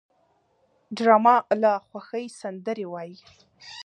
ډرامه 0.97 1.35
له 1.61 1.71
خوښۍ 1.87 2.25
سندرې 2.41 2.85
وايي 2.89 3.17